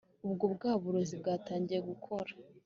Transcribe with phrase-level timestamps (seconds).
[0.27, 2.31] ubwo bwa burozi bwatangiye gukora